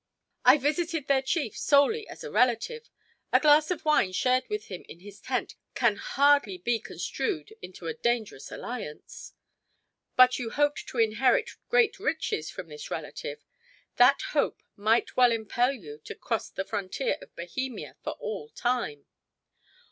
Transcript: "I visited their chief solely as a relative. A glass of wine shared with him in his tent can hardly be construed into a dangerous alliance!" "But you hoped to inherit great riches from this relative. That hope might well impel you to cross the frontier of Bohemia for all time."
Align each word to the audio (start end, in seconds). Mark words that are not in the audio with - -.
"I 0.43 0.57
visited 0.57 1.05
their 1.05 1.21
chief 1.21 1.55
solely 1.55 2.07
as 2.07 2.23
a 2.23 2.31
relative. 2.31 2.89
A 3.31 3.39
glass 3.39 3.69
of 3.69 3.85
wine 3.85 4.13
shared 4.13 4.45
with 4.49 4.65
him 4.65 4.83
in 4.89 5.01
his 5.01 5.21
tent 5.21 5.53
can 5.75 5.95
hardly 5.97 6.57
be 6.57 6.79
construed 6.79 7.53
into 7.61 7.85
a 7.85 7.93
dangerous 7.93 8.51
alliance!" 8.51 9.33
"But 10.15 10.39
you 10.39 10.49
hoped 10.49 10.87
to 10.87 10.97
inherit 10.97 11.51
great 11.69 11.99
riches 11.99 12.49
from 12.49 12.67
this 12.69 12.89
relative. 12.89 13.45
That 13.97 14.23
hope 14.31 14.63
might 14.75 15.15
well 15.15 15.31
impel 15.31 15.71
you 15.71 15.99
to 16.05 16.15
cross 16.15 16.49
the 16.49 16.65
frontier 16.65 17.17
of 17.21 17.35
Bohemia 17.35 17.95
for 18.03 18.13
all 18.13 18.49
time." 18.49 19.05